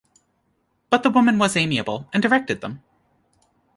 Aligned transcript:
But 0.89 1.03
the 1.03 1.11
woman 1.11 1.37
was 1.37 1.55
amiable, 1.55 2.09
and 2.11 2.23
directed 2.23 2.61
them. 2.61 2.81